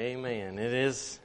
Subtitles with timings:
[0.00, 0.58] Amen.
[0.58, 1.20] It is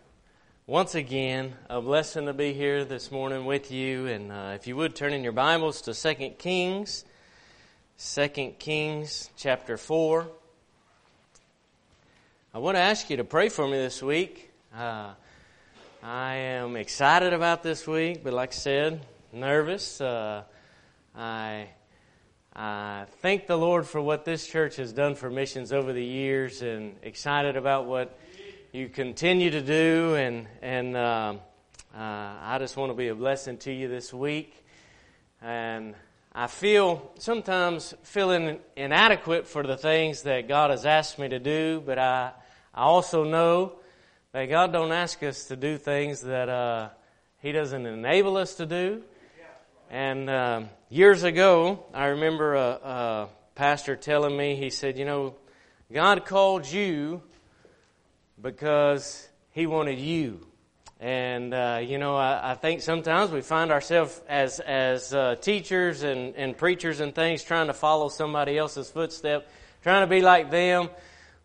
[0.67, 4.07] once again a blessing to be here this morning with you.
[4.07, 7.05] And uh, if you would turn in your Bibles to 2 Kings,
[7.97, 8.27] 2
[8.59, 10.27] Kings chapter 4.
[12.53, 14.51] I want to ask you to pray for me this week.
[14.77, 15.11] Uh,
[16.03, 20.01] I am excited about this week, but like I said, nervous.
[20.01, 20.43] Uh,
[21.15, 21.69] I
[22.53, 26.61] I thank the Lord for what this church has done for missions over the years
[26.61, 28.19] and excited about what
[28.75, 30.15] you continue to do.
[30.15, 31.35] And, and uh,
[31.95, 34.53] uh, I just want to be a blessing to you this week.
[35.41, 35.95] And
[36.33, 41.81] I feel sometimes feeling inadequate for the things that God has asked me to do,
[41.85, 42.33] but I,
[42.73, 43.77] I also know
[44.33, 46.89] that God don't ask us to do things that uh,
[47.41, 49.03] He doesn't enable us to do.
[49.89, 55.35] And uh, years ago, I remember a, a pastor telling me, he said, You know,
[55.93, 57.21] God called you
[58.45, 60.45] because He wanted you.
[60.99, 66.03] And, uh, you know, I, I, think sometimes we find ourselves as, as uh, teachers
[66.03, 69.49] and, and preachers and things trying to follow somebody else's footstep,
[69.81, 70.89] trying to be like them.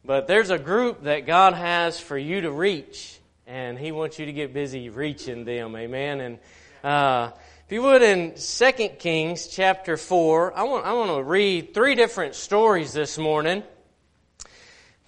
[0.05, 4.27] But there's a group that God has for you to reach, and He wants you
[4.27, 5.75] to get busy reaching them.
[5.75, 6.21] Amen.
[6.21, 6.39] And,
[6.85, 7.31] uh,
[7.65, 11.95] if you would, in 2 Kings chapter 4, I want, I want to read three
[11.95, 13.63] different stories this morning.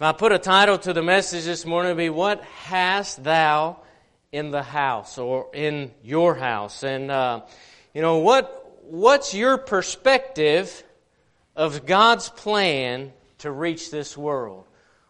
[0.02, 3.22] If I put a title to the message this morning, it would be, What Hast
[3.22, 3.76] Thou
[4.32, 6.82] in the House or in Your House?
[6.82, 7.42] And, uh,
[7.94, 10.82] you know, what, what's your perspective
[11.54, 14.64] of God's plan to reach this world?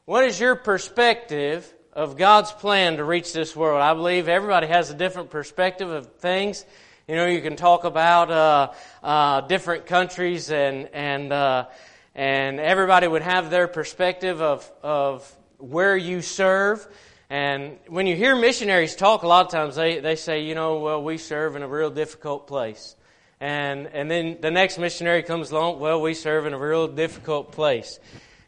[0.04, 3.80] What is your perspective of God's plan to reach this world?
[3.80, 6.66] I believe everybody has a different perspective of things.
[7.08, 11.66] You know, you can talk about uh, uh, different countries, and and uh,
[12.14, 16.86] and everybody would have their perspective of of where you serve.
[17.30, 20.80] And when you hear missionaries talk, a lot of times they, they say, you know,
[20.80, 22.94] well, we serve in a real difficult place.
[23.40, 27.52] And, and then the next missionary comes along, well, we serve in a real difficult
[27.52, 27.98] place.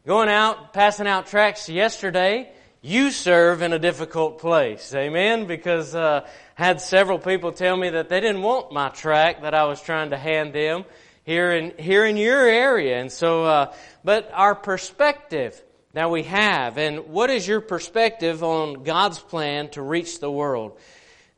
[0.06, 2.52] Going out, passing out tracts yesterday,
[2.82, 4.94] you serve in a difficult place.
[4.94, 5.46] Amen?
[5.46, 9.64] Because uh, had several people tell me that they didn't want my tract that I
[9.64, 10.84] was trying to hand them
[11.24, 13.00] here in here in your area.
[13.00, 13.74] And so, uh,
[14.04, 15.60] but our perspective
[15.92, 20.78] that we have, and what is your perspective on God's plan to reach the world?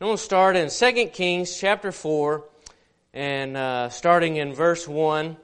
[0.00, 2.44] I'm going to start in 2 Kings chapter 4,
[3.14, 5.26] and uh, starting in verse 1.
[5.26, 5.36] It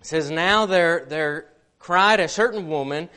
[0.00, 1.46] says, Now there, there
[1.78, 3.08] cried a certain woman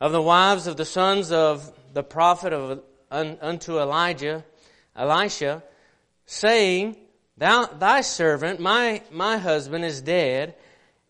[0.00, 4.44] of the wives of the sons of the prophet of, un, unto Elijah,
[4.94, 5.62] Elisha,
[6.26, 6.96] saying,
[7.38, 10.56] Thou, thy servant, my, my husband, is dead,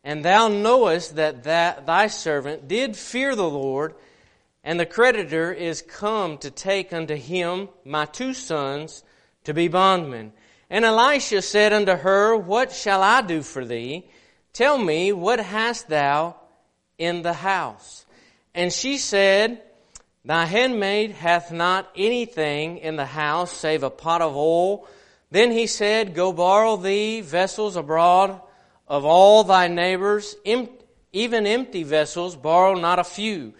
[0.05, 3.95] and thou knowest that, that thy servant did fear the Lord,
[4.63, 9.03] and the creditor is come to take unto him my two sons
[9.45, 10.33] to be bondmen.
[10.69, 14.05] And Elisha said unto her, What shall I do for thee?
[14.53, 16.37] Tell me, what hast thou
[16.99, 18.05] in the house?
[18.55, 19.63] And she said,
[20.27, 24.87] Thy handmaid hath not anything in the house save a pot of oil.
[25.31, 28.41] Then he said, Go borrow thee vessels abroad
[28.87, 30.35] of all thy neighbors,
[31.13, 33.53] even empty vessels, borrow not a few.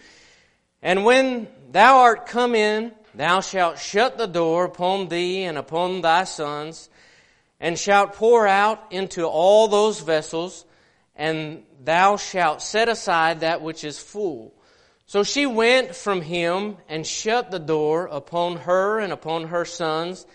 [0.81, 6.01] And when thou art come in, thou shalt shut the door upon thee and upon
[6.01, 6.89] thy sons,
[7.59, 10.65] and shalt pour out into all those vessels,
[11.15, 14.53] and thou shalt set aside that which is full.
[15.05, 20.25] So she went from him and shut the door upon her and upon her sons,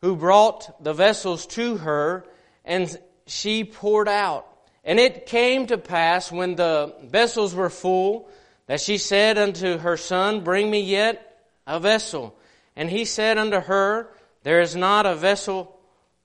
[0.00, 2.24] who brought the vessels to her,
[2.64, 4.46] and she poured out.
[4.84, 8.28] And it came to pass when the vessels were full,
[8.66, 12.34] that she said unto her son, Bring me yet a vessel.
[12.76, 14.10] And he said unto her,
[14.42, 15.78] There is not a vessel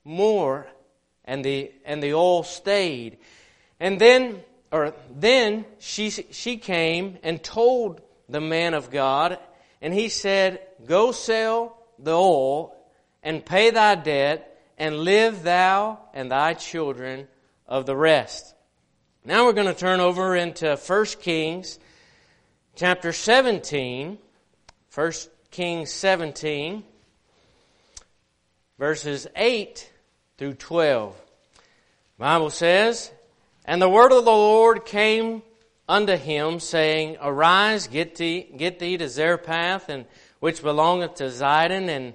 [0.04, 0.66] more.
[1.24, 3.18] And the, and the oil stayed.
[3.78, 4.42] And then
[4.76, 9.38] or then she, she came and told the man of God,
[9.80, 12.75] and he said, Go sell the oil
[13.26, 17.28] and pay thy debt, and live thou and thy children
[17.66, 18.54] of the rest.
[19.24, 21.78] Now we're going to turn over into 1 Kings
[22.74, 24.16] chapter 17.
[24.96, 25.12] 1
[25.50, 26.82] Kings 17,
[28.78, 29.92] verses 8
[30.38, 31.14] through 12.
[32.16, 33.10] The Bible says,
[33.66, 35.42] and the word of the Lord came
[35.86, 40.06] unto him, saying, Arise, get thee, get thee to Zarephath, and
[40.40, 42.14] which belongeth to Zidon, and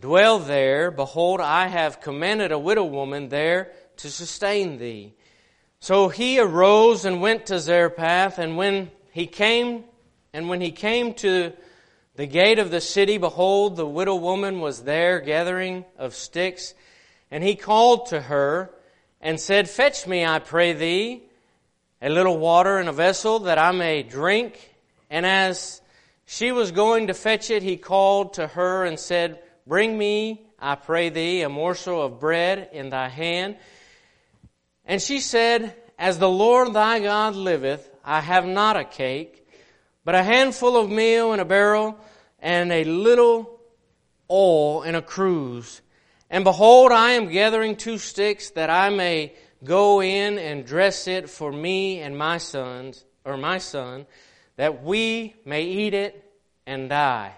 [0.00, 0.90] dwell there.
[0.90, 5.14] Behold, I have commanded a widow woman there to sustain thee.
[5.80, 9.84] So he arose and went to Zarephath, and when he came,
[10.32, 11.52] and when he came to
[12.16, 16.74] the gate of the city, behold, the widow woman was there gathering of sticks.
[17.30, 18.70] And he called to her
[19.20, 21.22] and said, Fetch me, I pray thee,
[22.00, 24.74] a little water in a vessel that I may drink.
[25.10, 25.80] And as
[26.24, 30.76] she was going to fetch it, he called to her and said, Bring me, I
[30.76, 33.56] pray thee, a morsel of bread in thy hand.
[34.84, 39.46] And she said, As the Lord thy God liveth, I have not a cake,
[40.04, 41.98] but a handful of meal in a barrel,
[42.38, 43.60] and a little
[44.30, 45.80] oil in a cruse.
[46.30, 49.34] And behold, I am gathering two sticks that I may
[49.64, 54.06] go in and dress it for me and my sons, or my son,
[54.56, 56.22] that we may eat it
[56.66, 57.34] and die.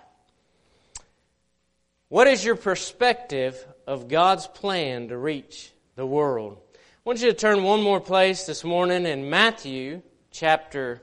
[2.10, 6.56] What is your perspective of God's plan to reach the world?
[6.74, 10.00] I want you to turn one more place this morning in Matthew
[10.30, 11.02] chapter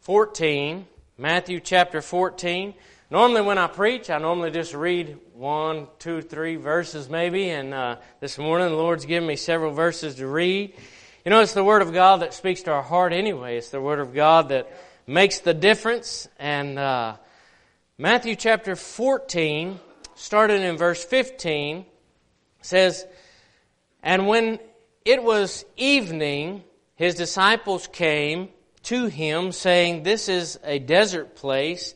[0.00, 0.88] 14.
[1.18, 2.74] Matthew chapter 14.
[3.12, 7.98] Normally, when I preach, I normally just read one, two, three verses maybe, and uh,
[8.18, 10.74] this morning the Lord's given me several verses to read.
[11.24, 13.56] You know, it's the Word of God that speaks to our heart anyway.
[13.56, 14.68] It's the Word of God that
[15.06, 16.26] makes the difference.
[16.40, 17.18] And uh,
[17.98, 19.78] Matthew chapter 14,
[20.18, 21.86] starting in verse 15,
[22.60, 23.06] says,
[24.02, 24.58] And when
[25.04, 26.64] it was evening,
[26.96, 28.48] his disciples came
[28.82, 31.94] to him, saying, This is a desert place,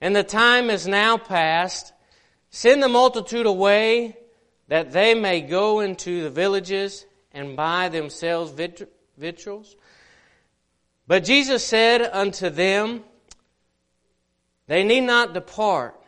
[0.00, 1.92] and the time is now past.
[2.48, 4.16] Send the multitude away,
[4.68, 8.52] that they may go into the villages and buy themselves
[9.18, 9.76] victuals.
[11.06, 13.04] But Jesus said unto them,
[14.66, 16.00] They need not depart.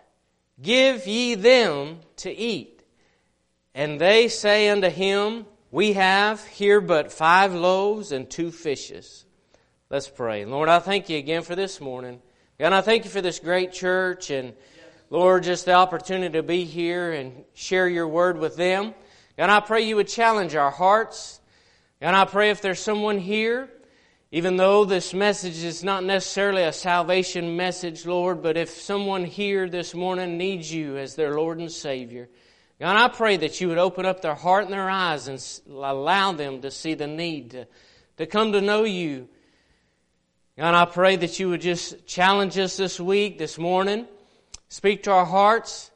[0.60, 2.82] Give ye them to eat.
[3.74, 9.26] And they say unto him, we have here but five loaves and two fishes.
[9.90, 10.44] Let's pray.
[10.44, 12.22] Lord, I thank you again for this morning.
[12.58, 14.54] God, I thank you for this great church and
[15.08, 18.92] Lord, just the opportunity to be here and share your word with them.
[19.36, 21.40] God, I pray you would challenge our hearts.
[22.00, 23.68] God, I pray if there's someone here,
[24.32, 29.68] even though this message is not necessarily a salvation message, Lord, but if someone here
[29.68, 32.28] this morning needs you as their Lord and Savior,
[32.80, 36.32] God, I pray that you would open up their heart and their eyes and allow
[36.32, 37.66] them to see the need to,
[38.18, 39.28] to come to know you.
[40.58, 44.06] God, I pray that you would just challenge us this week, this morning.
[44.68, 45.90] Speak to our hearts.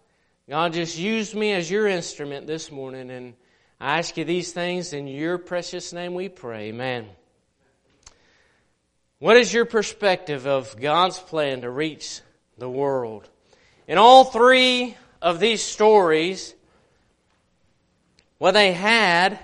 [0.48, 3.10] God, just use me as your instrument this morning.
[3.10, 3.34] And
[3.80, 6.68] I ask you these things in your precious name we pray.
[6.68, 7.08] Amen.
[9.20, 12.22] What is your perspective of God's plan to reach
[12.56, 13.28] the world?
[13.86, 16.54] In all three of these stories,
[18.38, 19.38] what they had,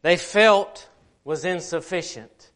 [0.00, 0.88] they felt
[1.24, 2.50] was insufficient.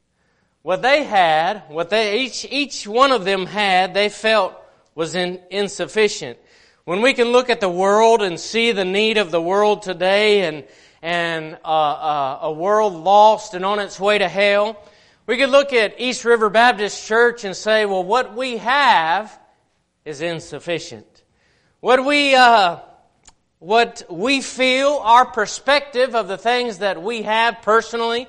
[0.62, 4.55] What they had, what they, each, each one of them had, they felt
[4.94, 6.39] was in, insufficient.
[6.87, 10.47] When we can look at the world and see the need of the world today
[10.47, 10.65] and,
[11.03, 14.83] and uh, uh, a world lost and on its way to hell,
[15.27, 19.39] we could look at East River Baptist Church and say, well, what we have
[20.05, 21.07] is insufficient.
[21.81, 22.79] What we, uh,
[23.61, 28.27] what we feel, our perspective of the things that we have personally,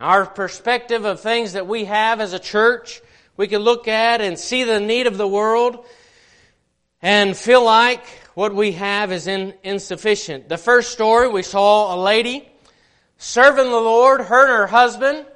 [0.00, 3.00] our perspective of things that we have as a church,
[3.36, 5.84] we can look at and see the need of the world
[7.02, 10.48] and feel like what we have is in, insufficient.
[10.48, 12.48] The first story, we saw a lady
[13.18, 15.26] serving the Lord, her and her husband.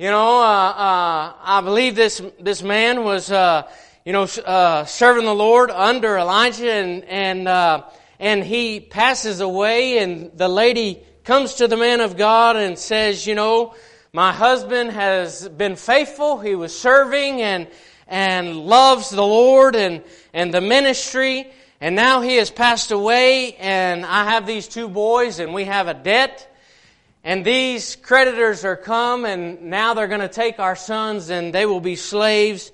[0.00, 3.68] You know, uh, uh, I believe this this man was, uh,
[4.02, 7.82] you know, uh, serving the Lord under Elijah, and and uh,
[8.18, 13.26] and he passes away, and the lady comes to the man of God and says,
[13.26, 13.74] you know,
[14.10, 16.38] my husband has been faithful.
[16.38, 17.68] He was serving and,
[18.08, 20.02] and loves the Lord and,
[20.32, 21.52] and the ministry.
[21.78, 25.88] And now he has passed away and I have these two boys and we have
[25.88, 26.49] a debt.
[27.22, 31.66] And these creditors are come and now they're going to take our sons and they
[31.66, 32.72] will be slaves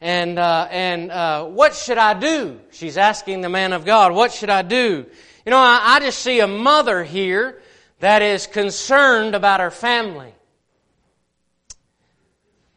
[0.00, 2.60] and, uh, and uh, what should I do?
[2.70, 5.06] She's asking the man of God, what should I do?
[5.44, 7.60] You know, I, I just see a mother here
[7.98, 10.32] that is concerned about her family.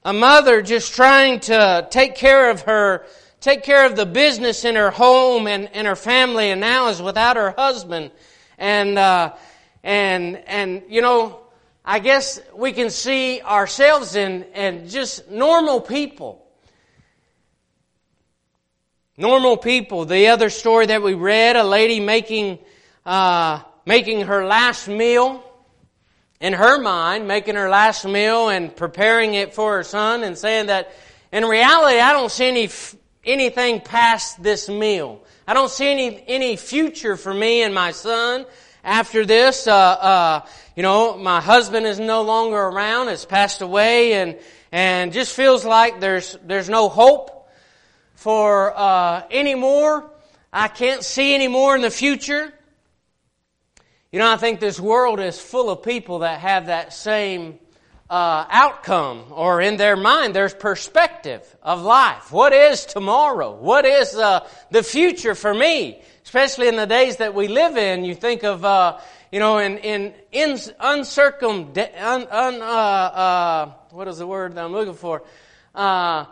[0.03, 3.05] A mother just trying to take care of her,
[3.39, 6.99] take care of the business in her home and, and her family, and now is
[6.99, 8.09] without her husband.
[8.57, 9.33] And, uh,
[9.83, 11.39] and, and, you know,
[11.83, 16.41] I guess we can see ourselves in, in just normal people
[19.21, 20.05] Normal people.
[20.05, 22.57] The other story that we read, a lady making,
[23.05, 25.43] uh, making her last meal
[26.39, 30.67] in her mind, making her last meal and preparing it for her son and saying
[30.67, 30.93] that
[31.31, 32.69] in reality, I don't see any
[33.23, 35.23] anything past this meal.
[35.47, 38.47] I don't see any, any future for me and my son
[38.83, 39.67] after this.
[39.67, 40.45] Uh, uh,
[40.75, 44.37] you know, my husband is no longer around, has passed away, and,
[44.71, 47.49] and just feels like there's, there's no hope
[48.15, 50.09] for, uh, any more.
[50.53, 52.53] I can't see any more in the future.
[54.11, 57.59] You know, I think this world is full of people that have that same
[58.09, 62.29] uh, outcome, or in their mind, there's perspective of life.
[62.29, 63.55] What is tomorrow?
[63.55, 66.01] What is uh, the future for me?
[66.31, 68.99] Especially in the days that we live in, you think of, uh,
[69.33, 74.63] you know, in in, in uncircum, un, un, uh, uh, what is the word that
[74.63, 75.23] I'm looking for?
[75.75, 76.23] Uh,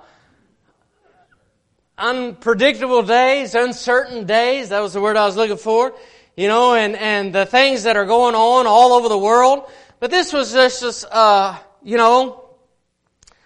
[1.98, 4.70] unpredictable days, uncertain days.
[4.70, 5.94] That was the word I was looking for.
[6.38, 9.70] You know, and and the things that are going on all over the world.
[10.00, 12.46] But this was just, just uh, you know,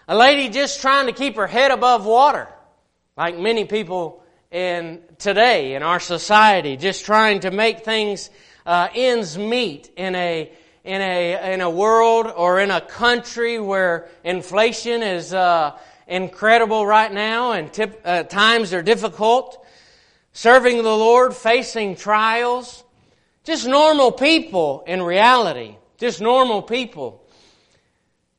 [0.08, 2.48] a lady just trying to keep her head above water,
[3.18, 4.23] like many people
[4.54, 8.30] in today in our society, just trying to make things
[8.66, 10.52] uh, ends meet in a
[10.86, 17.12] in a in a world or in a country where inflation is uh, incredible right
[17.12, 19.66] now and tip, uh, times are difficult.
[20.32, 22.84] Serving the Lord, facing trials,
[23.44, 27.24] just normal people in reality, just normal people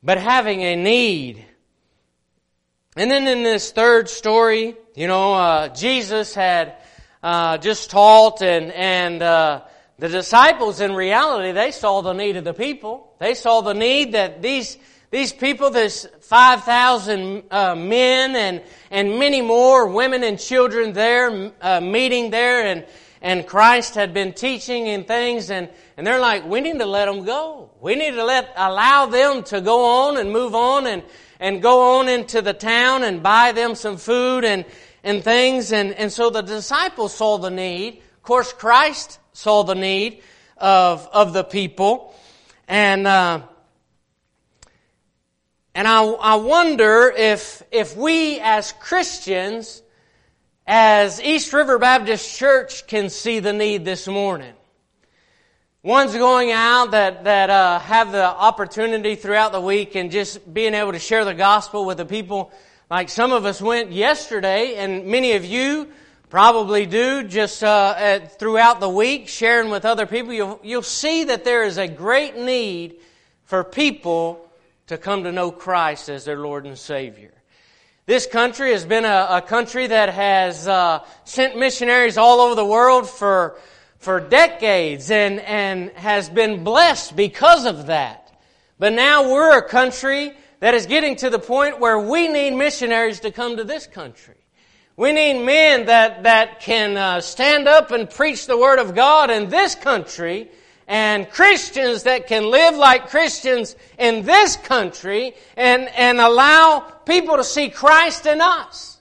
[0.05, 1.43] but having a need.
[2.95, 6.75] And then in this third story, you know, uh, Jesus had
[7.21, 9.61] uh, just taught, and and uh,
[9.99, 13.13] the disciples, in reality, they saw the need of the people.
[13.19, 14.77] They saw the need that these
[15.11, 21.51] these people, this five thousand uh, men and and many more women and children there
[21.61, 22.85] uh, meeting there, and
[23.21, 27.05] and Christ had been teaching and things, and and they're like, we need to let
[27.05, 27.69] them go.
[27.79, 31.03] We need to let, allow them to go on and move on and,
[31.39, 34.65] and go on into the town and buy them some food and,
[35.05, 35.71] and things.
[35.71, 38.01] And, and so the disciples saw the need.
[38.17, 40.21] Of course, Christ saw the need
[40.57, 42.13] of, of the people.
[42.67, 43.43] And, uh,
[45.75, 49.83] and I, I wonder if, if we as Christians,
[50.65, 54.53] as East River Baptist Church can see the need this morning.
[55.83, 60.73] Ones going out that, that uh, have the opportunity throughout the week and just being
[60.73, 62.51] able to share the gospel with the people.
[62.89, 65.87] Like some of us went yesterday, and many of you
[66.29, 70.33] probably do just uh, at, throughout the week, sharing with other people.
[70.33, 72.97] You'll, you'll see that there is a great need
[73.45, 74.47] for people
[74.87, 77.33] to come to know Christ as their Lord and Savior.
[78.05, 82.65] This country has been a, a country that has uh, sent missionaries all over the
[82.65, 83.57] world for
[83.97, 88.31] for decades and, and has been blessed because of that.
[88.77, 93.19] But now we're a country that is getting to the point where we need missionaries
[93.21, 94.35] to come to this country.
[94.97, 99.29] We need men that, that can uh, stand up and preach the Word of God
[99.29, 100.49] in this country
[100.87, 107.43] and Christians that can live like Christians in this country and, and allow people to
[107.43, 108.99] see Christ in us.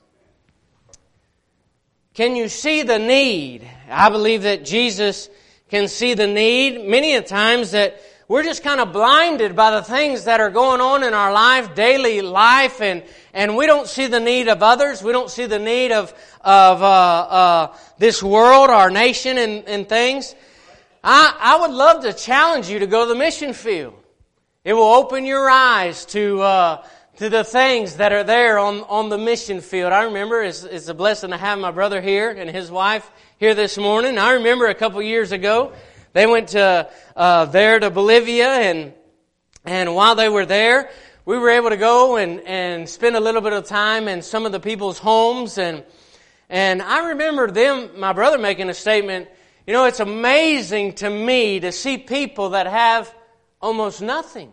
[2.15, 3.69] Can you see the need?
[3.91, 5.29] I believe that Jesus
[5.69, 9.83] can see the need many a times that we're just kind of blinded by the
[9.83, 13.03] things that are going on in our life, daily life, and,
[13.33, 15.03] and we don't see the need of others.
[15.03, 19.89] We don't see the need of, of uh, uh, this world, our nation, and, and
[19.89, 20.35] things.
[21.03, 23.95] I, I would love to challenge you to go to the mission field.
[24.65, 29.09] It will open your eyes to uh, to the things that are there on, on
[29.09, 29.93] the mission field.
[29.93, 33.55] I remember it's, it's a blessing to have my brother here and his wife here
[33.55, 34.19] this morning.
[34.19, 35.73] I remember a couple years ago,
[36.15, 38.95] they went to, uh, there to Bolivia and,
[39.65, 40.89] and while they were there,
[41.27, 44.47] we were able to go and, and spend a little bit of time in some
[44.47, 45.85] of the people's homes and,
[46.49, 49.29] and I remember them, my brother making a statement,
[49.67, 53.13] you know, it's amazing to me to see people that have
[53.61, 54.53] almost nothing.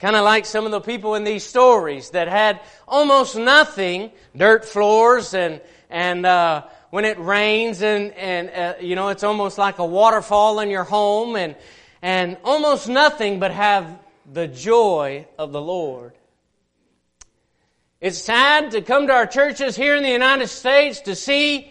[0.00, 4.64] Kind of like some of the people in these stories that had almost nothing, dirt
[4.64, 9.78] floors and, and, uh, when it rains and, and, uh, you know, it's almost like
[9.78, 11.54] a waterfall in your home and,
[12.02, 13.98] and almost nothing but have
[14.30, 16.12] the joy of the Lord.
[18.00, 21.70] It's sad to come to our churches here in the United States to see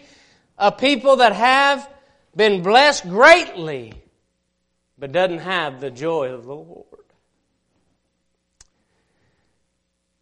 [0.56, 1.88] a people that have
[2.36, 3.92] been blessed greatly,
[4.96, 6.86] but doesn't have the joy of the Lord.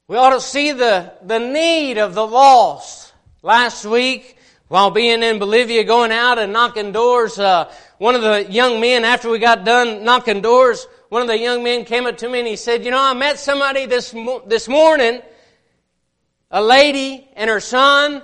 [0.09, 3.13] We ought to see the, the need of the lost.
[3.43, 4.38] Last week,
[4.69, 9.05] while being in Bolivia, going out and knocking doors, uh, one of the young men,
[9.05, 12.41] after we got done knocking doors, one of the young men came up to me
[12.41, 14.15] and he said, you know, I met somebody this,
[14.47, 15.23] this morning,
[16.51, 18.23] a lady and her son,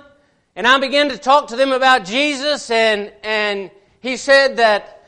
[0.55, 5.03] And I began to talk to them about Jesus and, and he said that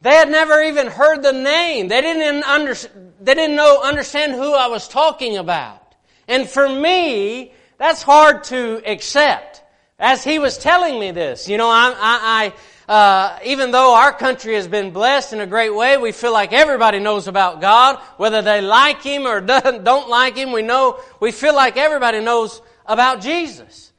[0.00, 1.88] they had never even heard the name.
[1.88, 2.74] They didn't under,
[3.20, 5.94] they didn't know, understand who I was talking about.
[6.26, 9.62] And for me, that's hard to accept.
[9.98, 12.52] As he was telling me this, you know, I, I, I
[12.88, 16.52] uh, even though our country has been blessed in a great way, we feel like
[16.52, 19.40] everybody knows about God, whether they like Him or
[19.82, 20.52] don't like Him.
[20.52, 23.92] We know, we feel like everybody knows about Jesus.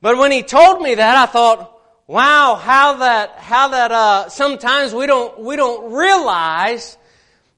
[0.00, 4.94] But when He told me that, I thought, wow, how that, how that, uh, sometimes
[4.94, 6.96] we don't, we don't realize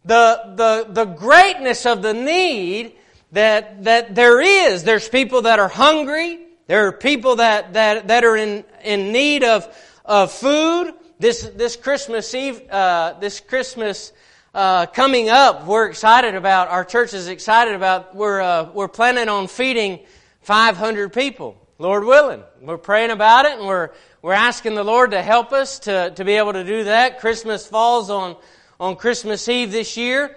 [0.06, 2.92] the, the, the greatness of the need
[3.32, 4.84] that, that there is.
[4.84, 6.43] There's people that are hungry.
[6.66, 9.68] There are people that, that, that are in, in need of,
[10.02, 10.94] of food.
[11.18, 14.12] This, this Christmas Eve, uh, this Christmas
[14.54, 19.28] uh, coming up, we're excited about, our church is excited about, we're, uh, we're planning
[19.28, 20.00] on feeding
[20.40, 22.42] 500 people, Lord willing.
[22.62, 23.90] We're praying about it and we're,
[24.22, 27.20] we're asking the Lord to help us to, to be able to do that.
[27.20, 28.36] Christmas falls on,
[28.80, 30.34] on Christmas Eve this year.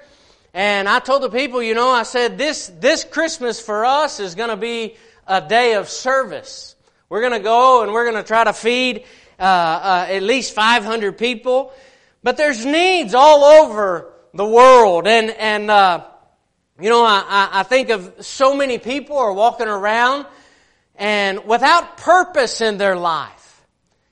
[0.54, 4.36] And I told the people, you know, I said, this, this Christmas for us is
[4.36, 6.76] going to be a day of service.
[7.10, 9.06] We're going to go and we're going to try to feed
[9.40, 11.74] uh, uh, at least 500 people.
[12.24, 15.08] But there's needs all over the world.
[15.08, 16.06] And, and uh,
[16.80, 20.26] you know, I, I think of so many people are walking around
[20.96, 23.66] and without purpose in their life.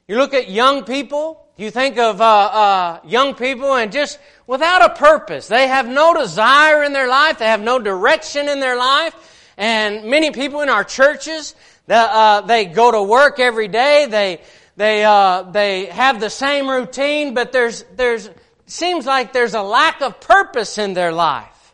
[0.07, 4.83] You look at young people, you think of uh, uh, young people and just without
[4.83, 5.47] a purpose.
[5.47, 7.39] They have no desire in their life.
[7.39, 9.15] They have no direction in their life.
[9.57, 11.55] And many people in our churches,
[11.89, 14.07] uh, they go to work every day.
[14.09, 14.41] They
[14.75, 18.29] they uh, they have the same routine, but there's there's
[18.65, 21.73] seems like there's a lack of purpose in their life.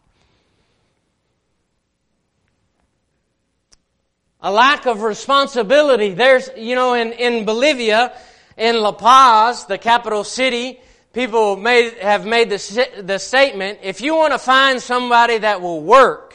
[4.41, 6.13] A lack of responsibility.
[6.13, 8.11] There's, you know, in, in Bolivia,
[8.57, 10.79] in La Paz, the capital city,
[11.13, 15.81] people made, have made the, the statement, if you want to find somebody that will
[15.81, 16.30] work,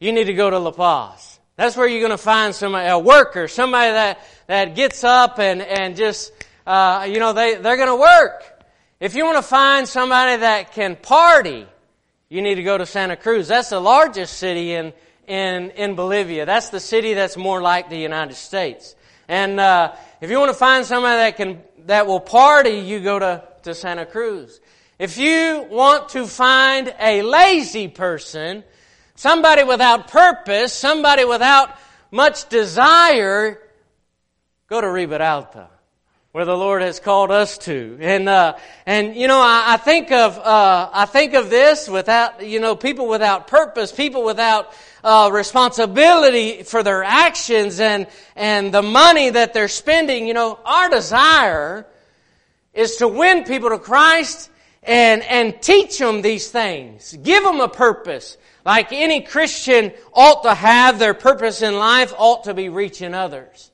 [0.00, 1.38] you need to go to La Paz.
[1.56, 5.62] That's where you're going to find somebody, a worker, somebody that, that gets up and,
[5.62, 6.32] and just,
[6.66, 8.64] uh, you know, they, they're going to work.
[8.98, 11.66] If you want to find somebody that can party,
[12.28, 13.46] you need to go to Santa Cruz.
[13.46, 14.92] That's the largest city in,
[15.28, 16.46] in, in Bolivia.
[16.46, 18.96] That's the city that's more like the United States.
[19.28, 23.18] And, uh, if you want to find somebody that can, that will party, you go
[23.18, 24.60] to to Santa Cruz.
[24.98, 28.64] If you want to find a lazy person,
[29.20, 31.76] somebody without purpose, somebody without
[32.10, 33.60] much desire,
[34.66, 35.68] go to Riberalta,
[36.32, 37.98] where the Lord has called us to.
[38.00, 38.56] And uh,
[38.86, 42.74] and you know, I, I think of uh, I think of this without you know
[42.74, 44.72] people without purpose, people without
[45.04, 48.06] uh, responsibility for their actions and
[48.36, 50.28] and the money that they're spending.
[50.28, 51.84] You know, our desire
[52.72, 54.50] is to win people to Christ
[54.82, 57.16] and, and teach them these things.
[57.22, 58.38] Give them a purpose.
[58.64, 63.70] Like any Christian ought to have their purpose in life ought to be reaching others.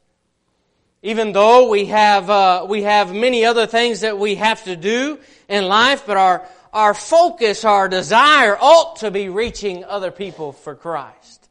[1.03, 5.19] Even though we have, uh, we have many other things that we have to do
[5.49, 10.75] in life, but our, our focus, our desire ought to be reaching other people for
[10.75, 11.49] Christ.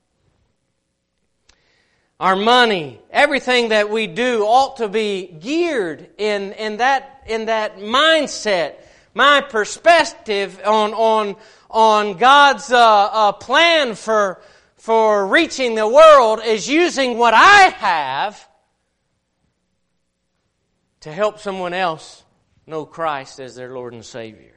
[2.19, 7.77] Our money, everything that we do ought to be geared in, in that in that
[7.77, 8.75] mindset,
[9.13, 11.35] my perspective on, on,
[11.69, 14.41] on God's uh, uh, plan for,
[14.75, 18.47] for reaching the world is using what I have
[21.01, 22.23] to help someone else
[22.65, 24.53] know Christ as their Lord and Savior.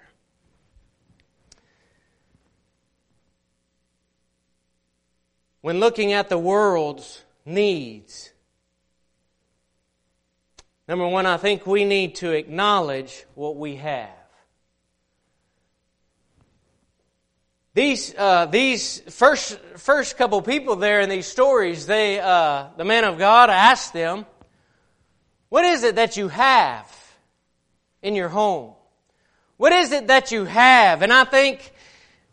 [5.60, 8.32] When looking at the world's needs,
[10.88, 14.08] Number one, I think we need to acknowledge what we have.
[17.78, 23.04] These, uh, these first, first couple people there in these stories, they, uh, the man
[23.04, 24.26] of God asked them,
[25.48, 26.92] what is it that you have
[28.02, 28.72] in your home?
[29.58, 31.02] What is it that you have?
[31.02, 31.72] And I think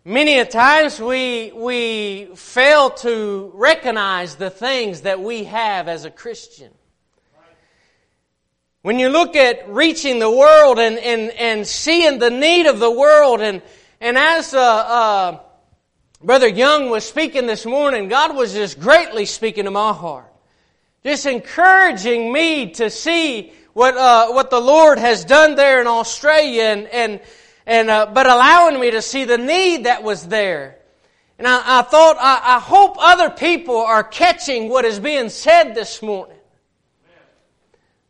[0.03, 6.09] many a times we, we fail to recognize the things that we have as a
[6.09, 6.71] Christian.
[8.81, 12.89] When you look at reaching the world and, and, and seeing the need of the
[12.89, 13.61] world, and,
[14.01, 15.39] and as uh, uh,
[16.21, 20.31] Brother Young was speaking this morning, God was just greatly speaking to my heart.
[21.03, 26.63] Just encouraging me to see what, uh, what the Lord has done there in Australia
[26.63, 27.19] and, and,
[27.65, 30.77] and uh, but allowing me to see the need that was there.
[31.37, 35.75] And I, I thought, I, I hope other people are catching what is being said
[35.75, 36.34] this morning.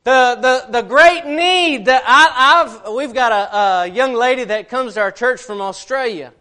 [0.06, 4.70] The, the, the great need that I, have we've got a, a, young lady that
[4.70, 6.32] comes to our church from Australia.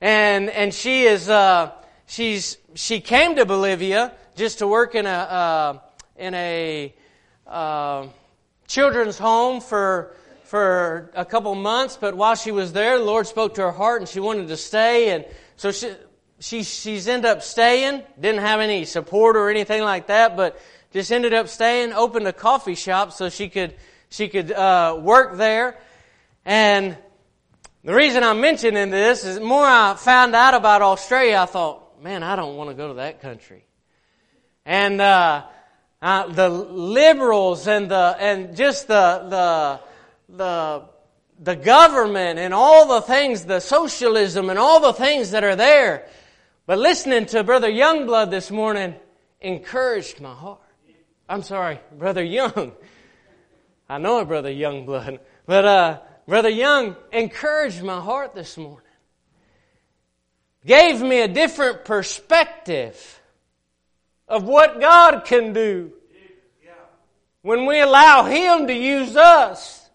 [0.00, 1.72] And, and she is, uh,
[2.06, 5.78] she's, she came to Bolivia just to work in a, uh,
[6.16, 6.94] in a,
[7.46, 8.06] uh,
[8.68, 13.56] children's home for, for a couple months, but while she was there, the Lord spoke
[13.56, 15.10] to her heart and she wanted to stay.
[15.10, 15.92] And so she,
[16.40, 20.58] she, she's ended up staying, didn't have any support or anything like that, but
[20.94, 23.74] just ended up staying, opened a coffee shop so she could,
[24.10, 25.76] she could uh, work there.
[26.44, 26.96] And
[27.82, 32.00] the reason I'm mentioning this is the more I found out about Australia, I thought,
[32.00, 33.64] man, I don't want to go to that country.
[34.64, 35.46] And uh,
[36.00, 39.80] uh, the liberals and the and just the the
[40.36, 40.82] the
[41.40, 46.06] the government and all the things, the socialism and all the things that are there.
[46.66, 48.94] But listening to Brother Youngblood this morning
[49.40, 50.60] encouraged my heart.
[51.34, 52.70] I'm sorry, Brother Young.
[53.88, 58.86] I know a Brother Youngblood, but uh, Brother Young encouraged my heart this morning.
[60.64, 63.20] Gave me a different perspective
[64.28, 65.92] of what God can do
[67.42, 69.90] when we allow Him to use us.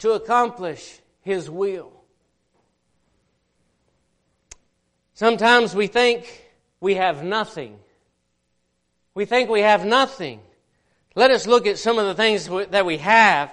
[0.00, 1.97] To accomplish His will.
[5.18, 6.46] Sometimes we think
[6.80, 7.76] we have nothing.
[9.14, 10.38] We think we have nothing.
[11.16, 13.52] Let us look at some of the things that we have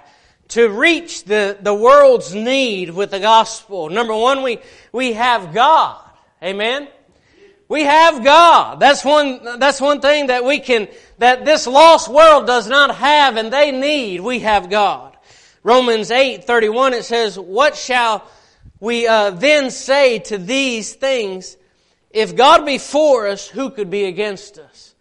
[0.50, 3.90] to reach the, the world's need with the gospel.
[3.90, 4.60] Number one, we,
[4.92, 6.00] we have God.
[6.40, 6.86] Amen?
[7.68, 8.78] We have God.
[8.78, 10.86] That's one, that's one thing that we can,
[11.18, 14.20] that this lost world does not have and they need.
[14.20, 15.16] We have God.
[15.64, 18.24] Romans 8, 31, it says, What shall
[18.80, 21.56] we uh, then say to these things?
[22.10, 24.94] If God be for us, who could be against us?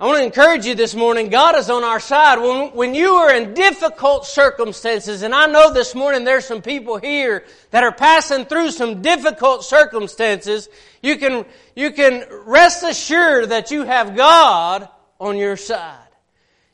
[0.00, 2.38] I want to encourage you this morning, God is on our side.
[2.38, 6.98] When, when you are in difficult circumstances, and I know this morning there's some people
[6.98, 10.68] here that are passing through some difficult circumstances,
[11.02, 15.98] you can, you can rest assured that you have God on your side.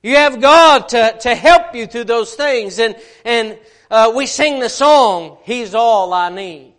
[0.03, 2.79] You have God to, to help you through those things.
[2.79, 3.59] And, and
[3.91, 6.75] uh, we sing the song, He's all I need.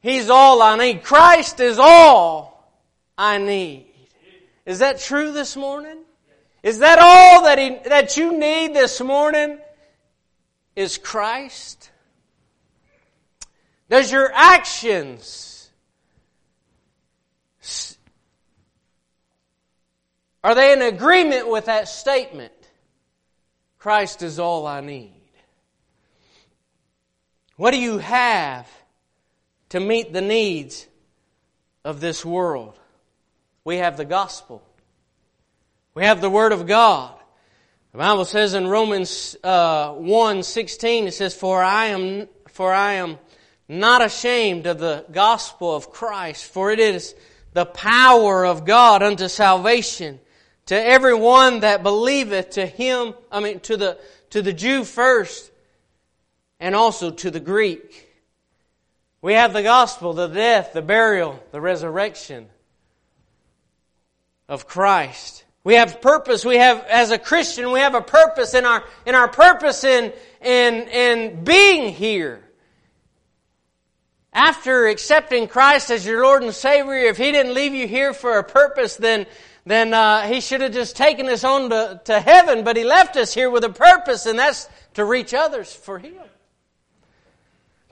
[0.00, 1.02] He's all I need.
[1.02, 2.72] Christ is all
[3.18, 3.86] I need.
[4.64, 5.98] Is that true this morning?
[6.62, 9.58] Is that all that, he, that you need this morning?
[10.76, 11.90] Is Christ?
[13.88, 15.50] Does your actions
[20.42, 22.52] are they in agreement with that statement?
[23.78, 25.19] Christ is all I need.
[27.60, 28.66] What do you have
[29.68, 30.86] to meet the needs
[31.84, 32.80] of this world?
[33.64, 34.62] we have the gospel.
[35.92, 37.14] We have the Word of God.
[37.92, 42.94] The Bible says in Romans uh, 1 16, it says, For I am for I
[42.94, 43.18] am
[43.68, 47.14] not ashamed of the gospel of Christ, for it is
[47.52, 50.18] the power of God unto salvation
[50.66, 53.98] to everyone that believeth to him, I mean to the
[54.30, 55.50] to the Jew first,
[56.60, 58.08] and also to the Greek.
[59.22, 62.48] We have the gospel, the death, the burial, the resurrection
[64.48, 65.44] of Christ.
[65.62, 66.44] We have purpose.
[66.44, 70.12] We have, as a Christian, we have a purpose in our, in our purpose in,
[70.40, 72.42] in, in being here.
[74.32, 78.38] After accepting Christ as your Lord and Savior, if He didn't leave you here for
[78.38, 79.26] a purpose, then,
[79.66, 83.16] then uh, He should have just taken us on to, to heaven, but He left
[83.16, 86.14] us here with a purpose, and that's to reach others for Him.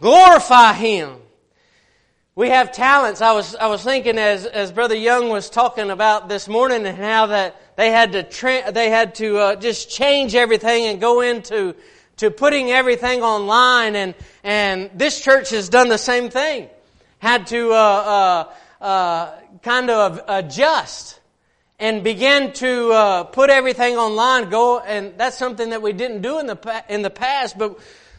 [0.00, 1.16] Glorify Him.
[2.36, 3.20] We have talents.
[3.20, 6.96] I was, I was thinking as, as Brother Young was talking about this morning and
[6.96, 11.20] how that they had to, tra- they had to uh, just change everything and go
[11.20, 11.74] into
[12.18, 16.68] to putting everything online and, and this church has done the same thing.
[17.18, 18.46] Had to, uh,
[18.80, 21.18] uh, uh kind of adjust
[21.80, 24.50] and begin to uh, put everything online.
[24.50, 27.78] Go and that's something that we didn't do in the in the past, but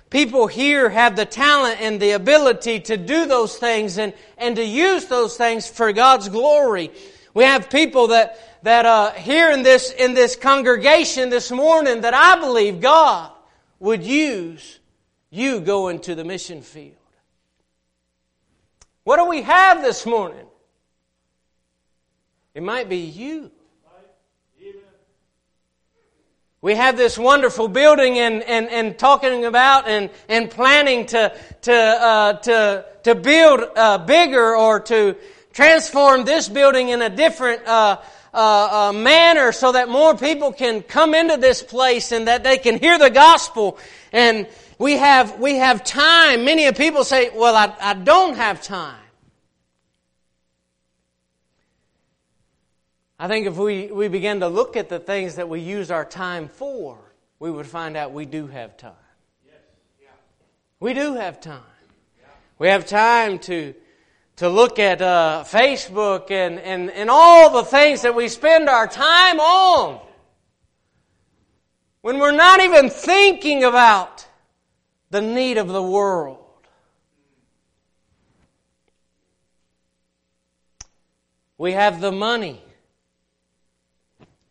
[0.10, 4.63] people here have the talent and the ability to do those things and, and to
[4.63, 6.91] use those things for God's glory.
[7.34, 12.13] We have people that, that uh, here in this, in this congregation this morning that
[12.13, 13.32] I believe God
[13.80, 14.80] would use
[15.30, 16.95] you going to the mission field.
[19.04, 20.45] What do we have this morning?
[22.54, 23.52] It might be you.
[26.62, 31.74] We have this wonderful building and, and, and talking about and, and planning to, to,
[31.74, 35.15] uh, to, to build uh, bigger or to
[35.54, 38.02] transform this building in a different uh,
[38.34, 42.58] uh, uh, manner so that more people can come into this place and that they
[42.58, 43.78] can hear the gospel.
[44.12, 44.45] And
[44.78, 46.43] we have, we have time.
[46.43, 49.00] Many people say, well, I, I don't have time.
[53.21, 56.05] I think if we, we begin to look at the things that we use our
[56.05, 56.97] time for,
[57.38, 58.93] we would find out we do have time.
[59.45, 59.55] Yes.
[60.01, 60.08] Yeah.
[60.79, 61.62] We do have time.
[62.17, 62.27] Yeah.
[62.60, 63.75] We have time to,
[64.38, 68.88] to look at uh, Facebook and, and, and all the things that we spend our
[68.88, 69.99] time on.
[72.01, 74.25] When we're not even thinking about
[75.10, 76.38] the need of the world.
[81.58, 82.63] We have the money.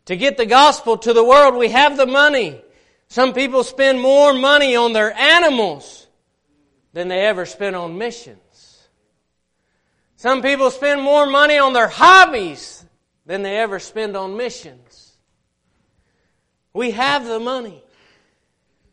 [0.09, 2.59] To get the gospel to the world, we have the money.
[3.09, 6.07] Some people spend more money on their animals
[6.95, 8.89] than they ever spend on missions.
[10.17, 12.87] Some people spend more money on their hobbies
[13.27, 15.13] than they ever spend on missions.
[16.73, 17.83] We have the money.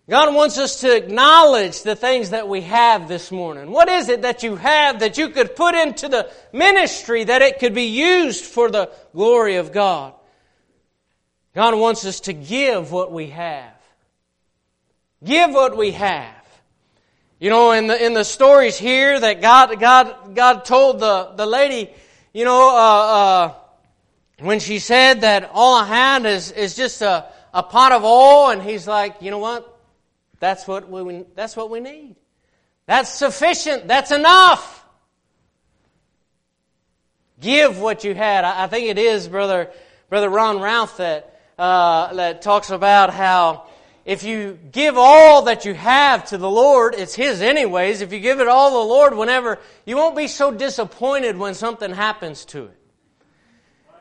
[0.10, 3.72] God wants us to acknowledge the things that we have this morning.
[3.72, 7.60] What is it that you have that you could put into the ministry that it
[7.60, 10.14] could be used for the glory of God?
[11.56, 13.74] God wants us to give what we have.
[15.24, 16.36] Give what we have.
[17.40, 21.46] You know, in the, in the stories here that God, God, God told the, the
[21.46, 21.92] lady,
[22.34, 23.54] you know, uh, uh,
[24.40, 28.50] when she said that all I had is, is just a, a pot of oil,
[28.50, 29.80] and he's like, you know what?
[30.42, 32.18] That's what we, that's what we need.
[32.86, 33.88] That's sufficient.
[33.88, 34.86] That's enough.
[37.40, 38.44] Give what you had.
[38.44, 39.72] I, I think it is, brother,
[40.10, 43.68] brother Ron Ralph, that uh, that talks about how
[44.06, 48.02] if you give all that you have to the Lord, it's His anyways.
[48.02, 51.56] If you give it all to the Lord whenever, you won't be so disappointed when
[51.56, 52.78] something happens to it.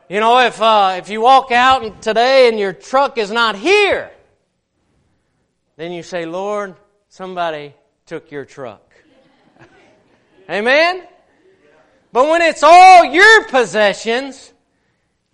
[0.07, 4.11] You know, if, uh, if you walk out today and your truck is not here,
[5.77, 6.75] then you say, Lord,
[7.09, 7.73] somebody
[8.05, 8.93] took your truck.
[10.49, 11.03] Amen?
[12.11, 14.53] But when it's all your possessions,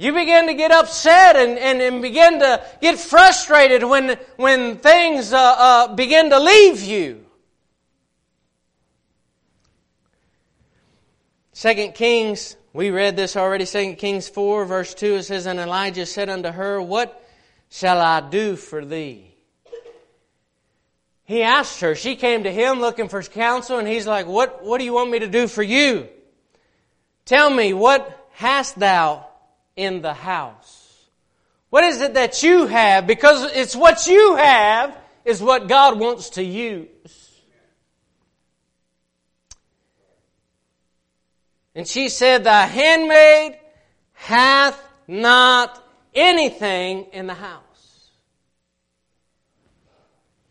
[0.01, 5.31] you begin to get upset and, and, and begin to get frustrated when, when things
[5.31, 7.23] uh, uh, begin to leave you.
[11.53, 16.07] Second Kings, we read this already, Second Kings 4, verse 2, it says, And Elijah
[16.07, 17.23] said unto her, What
[17.69, 19.35] shall I do for thee?
[21.25, 21.93] He asked her.
[21.93, 25.11] She came to him looking for counsel, and he's like, What, what do you want
[25.11, 26.09] me to do for you?
[27.25, 29.27] Tell me, what hast thou
[29.75, 31.09] in the house?
[31.69, 33.07] What is it that you have?
[33.07, 36.87] Because it's what you have is what God wants to use.
[41.73, 43.57] And she said, Thy handmaid
[44.13, 45.81] hath not
[46.13, 47.61] anything in the house.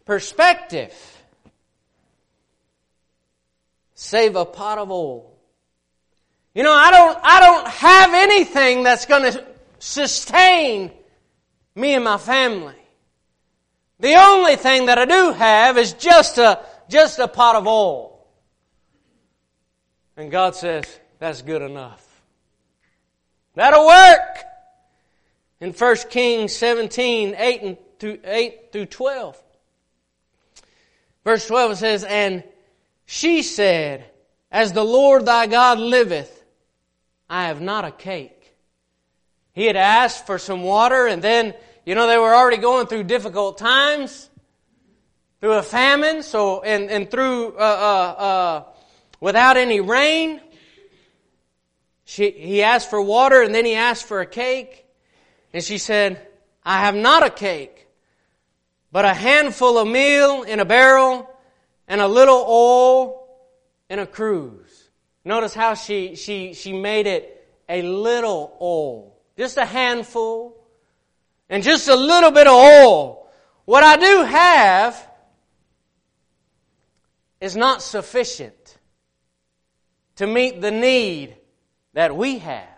[0.07, 0.95] Perspective.
[3.95, 5.30] Save a pot of oil
[6.55, 9.47] you know, I don't, I don't have anything that's going to
[9.79, 10.91] sustain
[11.75, 12.75] me and my family.
[14.01, 18.27] The only thing that I do have is just a, just a pot of oil.
[20.17, 20.85] And God says,
[21.19, 22.07] that's good enough.
[23.55, 24.45] That'll work.
[25.61, 29.43] In 1 Kings 17, 8, and through, 8 through 12.
[31.23, 32.43] Verse 12 it says, And
[33.05, 34.07] she said,
[34.51, 36.40] As the Lord thy God liveth,
[37.31, 38.57] I have not a cake.
[39.53, 41.55] He had asked for some water, and then,
[41.87, 44.29] you know, they were already going through difficult times,
[45.41, 48.65] through a famine, so, and, and through, uh, uh, uh,
[49.21, 50.41] without any rain.
[52.05, 54.85] She, he asked for water, and then he asked for a cake.
[55.55, 56.27] And she said,
[56.65, 57.87] I have not a cake,
[58.91, 61.31] but a handful of meal in a barrel,
[61.87, 63.29] and a little oil
[63.89, 64.70] in a cruse.
[65.25, 69.17] Notice how she, she, she made it a little oil.
[69.37, 70.57] Just a handful.
[71.49, 73.29] And just a little bit of oil.
[73.65, 75.09] What I do have
[77.41, 78.79] is not sufficient
[80.17, 81.37] to meet the need
[81.95, 82.69] that we have.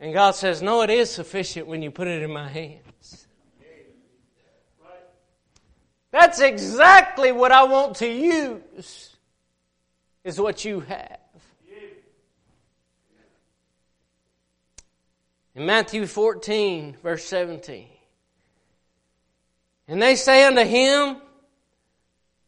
[0.00, 3.26] And God says, No, it is sufficient when you put it in my hands.
[6.10, 9.11] That's exactly what I want to use
[10.24, 11.18] is what you have.
[15.54, 17.86] In Matthew 14, verse 17,
[19.86, 21.16] And they say unto him,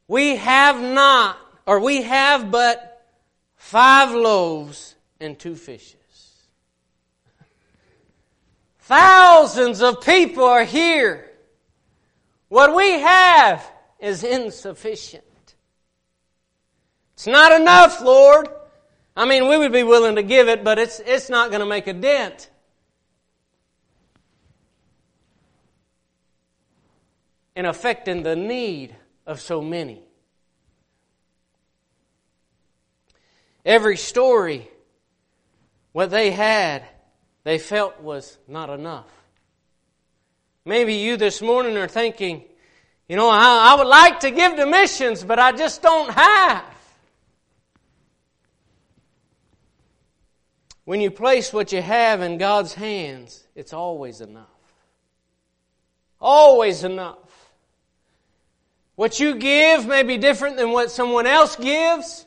[0.09, 3.07] We have not, or we have but
[3.57, 5.97] five loaves and two fishes.
[8.81, 11.31] Thousands of people are here.
[12.49, 15.25] What we have is insufficient.
[17.15, 18.49] It's not enough, Lord.
[19.17, 21.67] I mean, we would be willing to give it, but it's, it's not going to
[21.67, 22.51] make a dent.
[27.55, 28.97] In affecting the need
[29.27, 30.03] of so many.
[33.65, 34.69] Every story,
[35.93, 36.85] what they had,
[37.45, 39.07] they felt was not enough.
[40.65, 42.43] Maybe you this morning are thinking,
[43.09, 46.74] you know, I, I would like to give to missions, but I just don't have.
[50.85, 54.47] When you place what you have in God's hands, it's always enough.
[56.21, 57.19] Always enough.
[58.95, 62.27] What you give may be different than what someone else gives,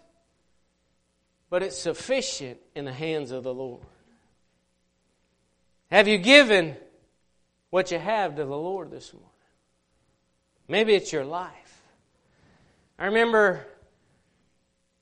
[1.50, 3.86] but it's sufficient in the hands of the Lord.
[5.90, 6.76] Have you given
[7.70, 9.30] what you have to the Lord this morning?
[10.68, 11.82] Maybe it's your life.
[13.00, 13.66] I remember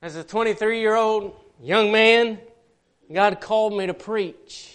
[0.02, 2.38] as a 23 year old young man,
[3.12, 4.72] God called me to preach.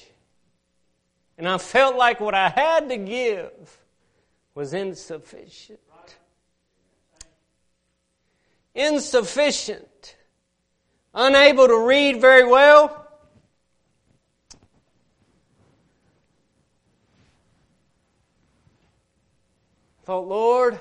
[1.37, 3.51] And I felt like what I had to give
[4.53, 5.79] was insufficient.
[8.73, 10.15] Insufficient.
[11.13, 13.07] Unable to read very well.
[20.01, 20.79] I thought, Lord,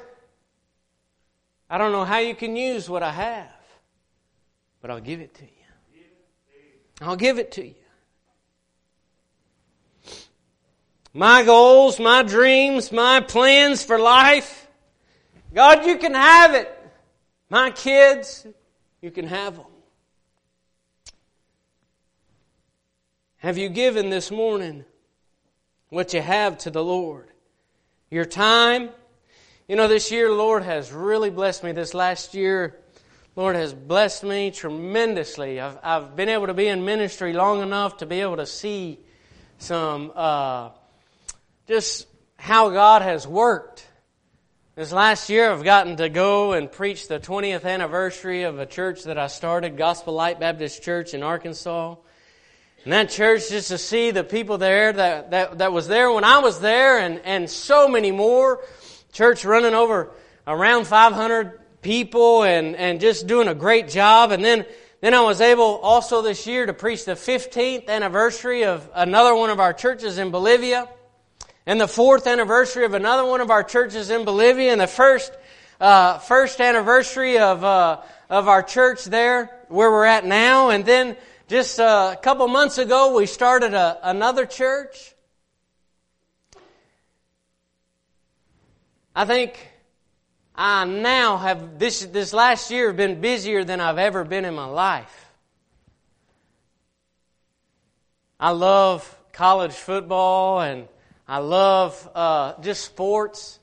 [1.69, 3.49] I don't know how you can use what I have,
[4.81, 5.60] but I'll give it to you.
[7.01, 7.75] I'll give it to you.
[11.13, 14.69] My goals, my dreams, my plans for life,
[15.53, 16.77] God, you can have it.
[17.49, 18.47] My kids,
[19.01, 19.67] you can have them.
[23.39, 24.85] Have you given this morning
[25.89, 27.29] what you have to the Lord?
[28.11, 28.91] Your time?
[29.67, 31.73] You know, this year, Lord has really blessed me.
[31.73, 32.79] This last year,
[33.37, 35.61] Lord has blessed me tremendously.
[35.61, 38.99] I've, I've been able to be in ministry long enough to be able to see
[39.59, 40.71] some, uh,
[41.69, 43.87] just how God has worked.
[44.75, 49.05] This last year, I've gotten to go and preach the 20th anniversary of a church
[49.05, 51.95] that I started, Gospel Light Baptist Church in Arkansas.
[52.83, 56.25] And that church, just to see the people there that, that, that was there when
[56.25, 58.64] I was there and, and so many more.
[59.12, 60.11] Church running over
[60.49, 64.33] around 500 people and, and just doing a great job.
[64.33, 64.66] And then,
[65.01, 69.51] then I was able also this year to preach the 15th anniversary of another one
[69.51, 70.88] of our churches in Bolivia
[71.66, 75.33] and the fourth anniversary of another one of our churches in Bolivia and the first,
[75.81, 80.71] uh, first anniversary of, uh, of our church there where we're at now.
[80.71, 81.16] And then
[81.49, 85.14] just a couple months ago, we started a, another church.
[89.14, 89.70] I think
[90.62, 94.66] I now have, this, this last year, been busier than I've ever been in my
[94.66, 95.33] life.
[98.38, 100.87] I love college football and
[101.27, 103.59] I love uh, just sports.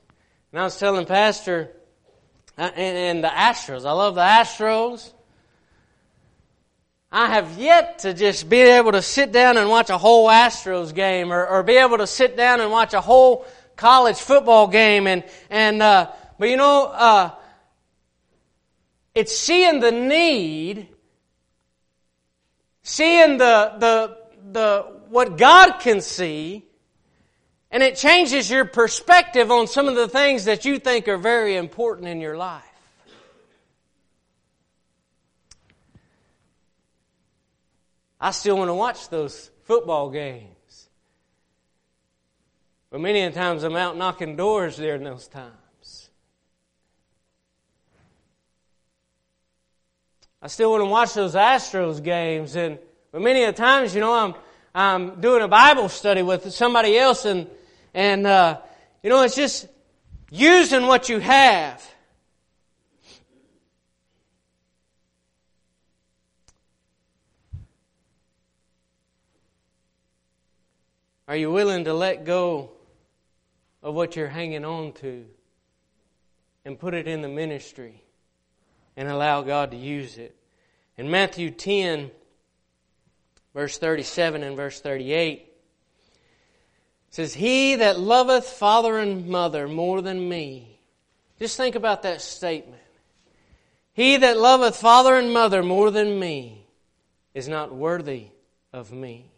[0.50, 1.70] And I was telling Pastor,
[2.58, 5.12] uh, and, and the Astros, I love the Astros.
[7.12, 10.92] I have yet to just be able to sit down and watch a whole Astros
[10.92, 15.06] game or, or be able to sit down and watch a whole college football game
[15.06, 17.30] and, and, uh, but you know, uh,
[19.14, 20.88] it's seeing the need,
[22.82, 24.18] seeing the, the,
[24.52, 26.64] the, what God can see,
[27.70, 31.56] and it changes your perspective on some of the things that you think are very
[31.56, 32.64] important in your life.
[38.20, 40.88] I still want to watch those football games.
[42.90, 45.57] But many times I'm out knocking doors during those times.
[50.40, 52.78] I still want to watch those Astros games, and
[53.10, 54.34] but many of the times, you know, I'm
[54.72, 57.48] I'm doing a Bible study with somebody else, and
[57.92, 58.60] and uh,
[59.02, 59.66] you know, it's just
[60.30, 61.84] using what you have.
[71.26, 72.70] Are you willing to let go
[73.82, 75.26] of what you're hanging on to
[76.64, 78.02] and put it in the ministry?
[78.98, 80.34] And allow God to use it.
[80.96, 82.10] In Matthew 10,
[83.54, 85.48] verse 37 and verse 38, it
[87.08, 90.80] says, He that loveth father and mother more than me
[91.38, 92.82] Just think about that statement.
[93.92, 96.66] He that loveth father and mother more than me
[97.34, 98.26] is not worthy
[98.72, 99.30] of me.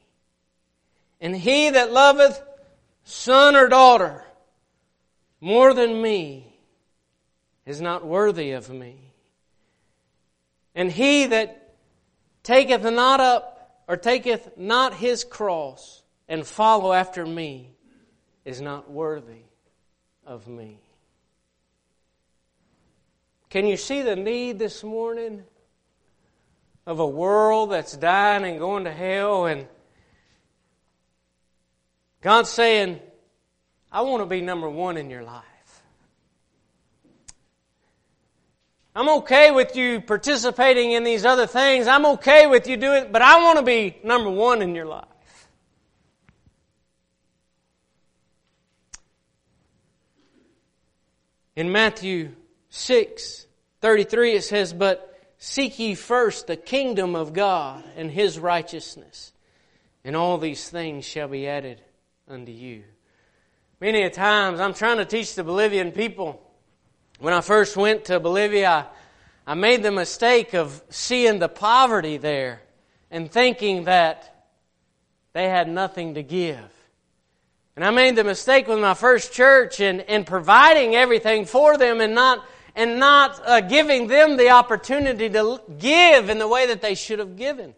[1.21, 2.43] And he that loveth
[3.05, 4.25] son or daughter
[5.39, 6.47] more than me
[7.67, 9.10] is not worthy of me.
[10.75, 11.75] And he that
[12.43, 17.71] taketh not up or taketh not his cross and follow after me
[18.45, 19.43] is not worthy
[20.25, 20.79] of me.
[23.49, 25.43] Can you see the need this morning
[26.87, 29.67] of a world that's dying and going to hell and
[32.21, 33.01] God's saying,
[33.91, 35.45] I want to be number one in your life.
[39.01, 41.87] I'm okay with you participating in these other things.
[41.87, 44.85] I'm okay with you doing, it, but I want to be number one in your
[44.85, 45.07] life.
[51.57, 52.33] In Matthew
[52.69, 53.47] 6,
[53.81, 59.33] 33 it says, But seek ye first the kingdom of God and his righteousness,
[60.05, 61.81] and all these things shall be added
[62.29, 62.85] unto you.
[63.81, 66.50] Many a times I'm trying to teach the Bolivian people.
[67.21, 68.87] When I first went to Bolivia,
[69.47, 72.63] I made the mistake of seeing the poverty there
[73.11, 74.47] and thinking that
[75.35, 76.65] they had nothing to give.
[77.77, 82.01] And I made the mistake with my first church in, in providing everything for them
[82.01, 82.43] and not,
[82.75, 87.19] and not uh, giving them the opportunity to give in the way that they should
[87.19, 87.75] have given.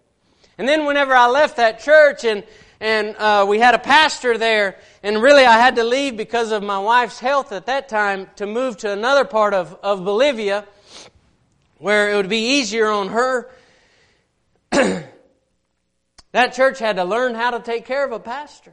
[0.56, 2.44] And then whenever I left that church and,
[2.82, 6.64] and uh, we had a pastor there, and really I had to leave because of
[6.64, 10.66] my wife's health at that time to move to another part of, of Bolivia
[11.78, 13.48] where it would be easier on her.
[14.72, 18.72] that church had to learn how to take care of a pastor.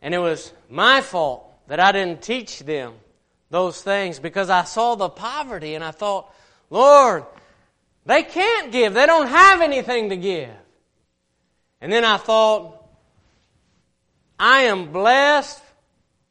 [0.00, 2.94] And it was my fault that I didn't teach them
[3.50, 6.34] those things because I saw the poverty and I thought,
[6.70, 7.24] Lord,
[8.04, 8.94] they can't give.
[8.94, 10.50] They don't have anything to give.
[11.82, 12.80] And then I thought,
[14.38, 15.60] I am blessed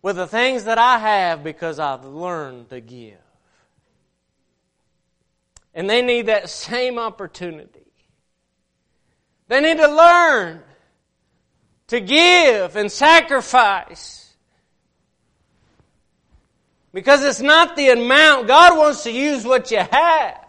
[0.01, 3.17] with the things that I have because I've learned to give.
[5.73, 7.85] And they need that same opportunity.
[9.49, 10.61] They need to learn
[11.87, 14.33] to give and sacrifice.
[16.93, 18.47] Because it's not the amount.
[18.47, 20.47] God wants to use what you have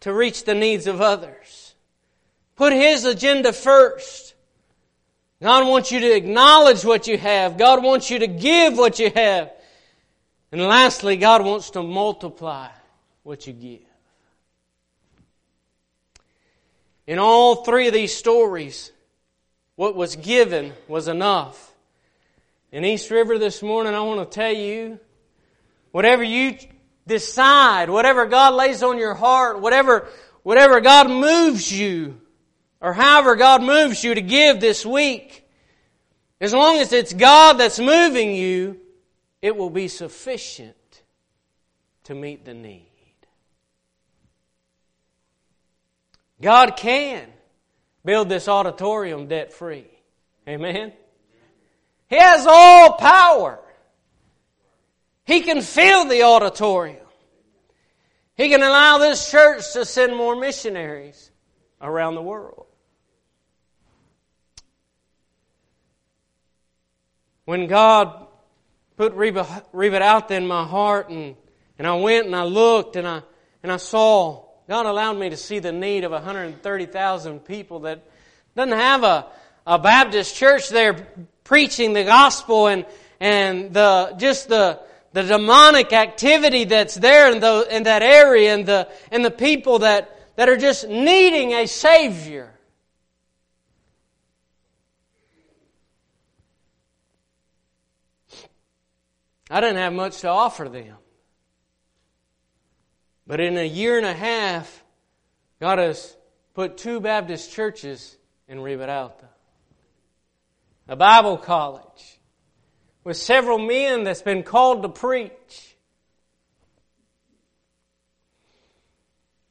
[0.00, 1.63] to reach the needs of others.
[2.56, 4.34] Put His agenda first.
[5.42, 7.58] God wants you to acknowledge what you have.
[7.58, 9.52] God wants you to give what you have.
[10.52, 12.68] And lastly, God wants to multiply
[13.24, 13.80] what you give.
[17.06, 18.92] In all three of these stories,
[19.76, 21.72] what was given was enough.
[22.72, 24.98] In East River this morning, I want to tell you,
[25.90, 26.56] whatever you
[27.06, 30.08] decide, whatever God lays on your heart, whatever,
[30.42, 32.20] whatever God moves you,
[32.84, 35.48] or however God moves you to give this week,
[36.38, 38.78] as long as it's God that's moving you,
[39.40, 40.76] it will be sufficient
[42.04, 42.84] to meet the need.
[46.42, 47.26] God can
[48.04, 49.88] build this auditorium debt free.
[50.46, 50.92] Amen?
[52.10, 53.60] He has all power.
[55.24, 57.06] He can fill the auditorium.
[58.34, 61.30] He can allow this church to send more missionaries
[61.80, 62.63] around the world.
[67.44, 68.26] When God
[68.96, 71.36] put Reba, Riberalta in my heart and,
[71.78, 73.22] and I went and I looked and I,
[73.62, 78.02] and I saw God allowed me to see the need of 130,000 people that
[78.56, 79.26] doesn't have a,
[79.66, 81.06] a Baptist church there
[81.44, 82.86] preaching the gospel and,
[83.20, 84.80] and the, just the,
[85.12, 89.80] the demonic activity that's there in, the, in that area and the, and the people
[89.80, 92.50] that, that are just needing a Savior.
[99.50, 100.96] I didn't have much to offer them.
[103.26, 104.84] But in a year and a half,
[105.60, 106.16] God has
[106.54, 108.16] put two Baptist churches
[108.48, 109.28] in Riberalta.
[110.88, 112.18] A Bible college
[113.02, 115.76] with several men that's been called to preach.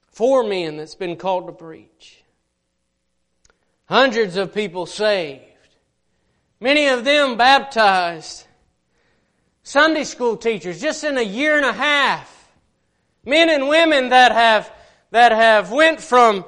[0.07, 2.23] Four men that's been called to preach.
[3.85, 5.41] Hundreds of people saved.
[6.59, 8.45] Many of them baptized.
[9.64, 12.51] Sunday school teachers just in a year and a half.
[13.26, 14.72] Men and women that have,
[15.11, 16.43] that have went from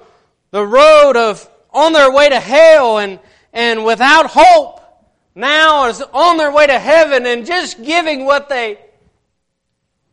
[0.51, 3.19] the road of on their way to hell and,
[3.53, 4.81] and without hope
[5.33, 8.79] now is on their way to heaven and just giving what they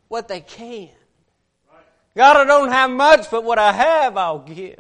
[0.09, 0.91] what they can.
[2.15, 4.79] God, I don't have much, but what I have, I'll give.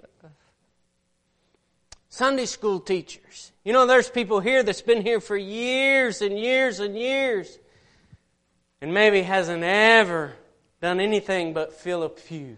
[2.10, 3.52] Sunday school teachers.
[3.64, 7.58] You know, there's people here that's been here for years and years and years
[8.82, 10.32] and maybe hasn't ever
[10.80, 12.56] done anything but fill a pew.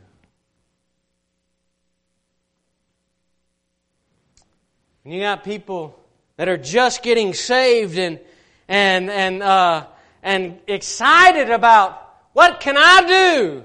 [5.04, 6.02] And you got people
[6.38, 8.18] that are just getting saved and
[8.66, 9.86] and and uh,
[10.22, 12.00] and excited about
[12.32, 13.64] what can I do.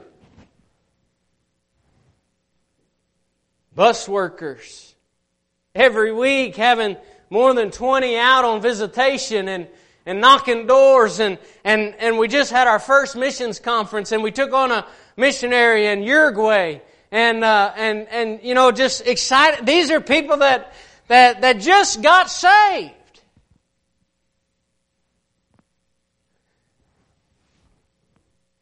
[3.73, 4.93] Bus workers
[5.73, 6.97] every week having
[7.29, 9.67] more than 20 out on visitation and
[10.09, 14.31] and knocking doors and, and, and we just had our first missions conference and we
[14.31, 16.79] took on a missionary in Uruguay
[17.11, 19.67] and, uh, and, and, you know, just excited.
[19.67, 20.73] These are people that,
[21.09, 22.91] that, that just got saved.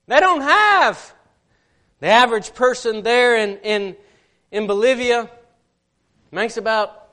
[0.08, 1.14] They don't have
[2.02, 3.96] the average person there in, in,
[4.52, 5.30] in Bolivia
[6.30, 7.08] makes about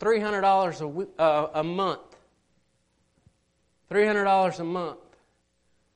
[0.00, 2.00] $300 a, uh, a month.
[3.90, 4.98] $300 a month.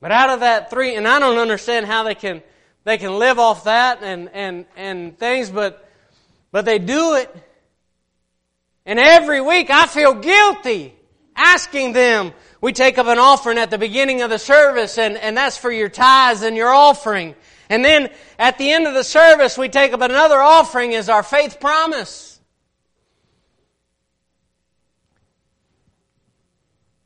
[0.00, 2.42] But out of that three, and I don't understand how they can,
[2.84, 5.88] they can live off that and, and, and things, but,
[6.52, 7.34] but they do it.
[8.86, 10.94] And every week I feel guilty
[11.36, 12.32] asking them.
[12.60, 15.70] We take up an offering at the beginning of the service and, and that's for
[15.70, 17.34] your tithes and your offering.
[17.68, 21.22] And then at the end of the service we take up another offering as our
[21.22, 22.37] faith promise.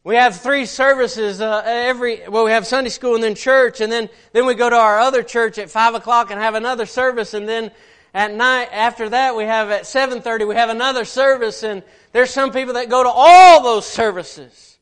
[0.05, 2.29] We have three services uh, every.
[2.29, 4.99] Well, we have Sunday school and then church, and then then we go to our
[4.99, 7.71] other church at five o'clock and have another service, and then
[8.13, 12.31] at night after that we have at seven thirty we have another service, and there's
[12.31, 14.79] some people that go to all those services,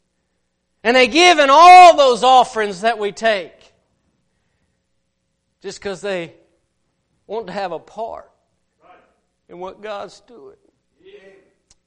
[0.83, 3.53] and they give in all those offerings that we take,
[5.61, 6.33] just because they
[7.27, 8.31] want to have a part
[9.51, 10.57] in what God's doing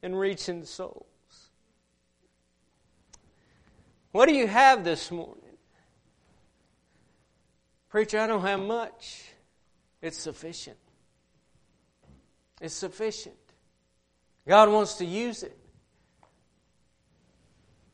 [0.03, 1.07] in reaching souls.
[4.13, 5.41] What do you have this morning?
[7.89, 9.23] Preacher, I don't have much.
[10.03, 10.77] It's sufficient.
[12.61, 13.35] It's sufficient.
[14.47, 15.57] God wants to use it.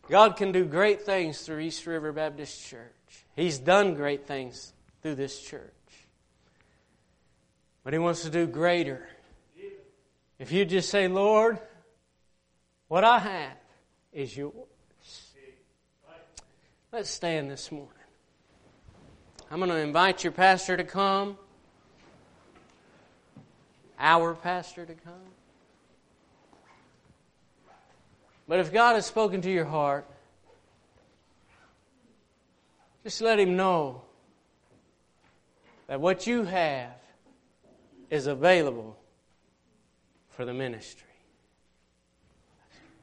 [0.09, 3.26] God can do great things through East River Baptist Church.
[3.38, 5.72] He's done great things through this church.
[7.86, 9.07] But He wants to do greater.
[10.38, 11.59] If you just say, Lord,
[12.89, 13.57] what I have
[14.11, 14.68] is yours.
[16.91, 17.93] Let's stand this morning.
[19.51, 21.37] I'm going to invite your pastor to come,
[23.99, 25.13] our pastor to come.
[28.47, 30.07] But if God has spoken to your heart,
[33.03, 34.01] just let Him know
[35.85, 36.95] that what you have
[38.09, 38.97] is available
[40.31, 41.09] for the ministry.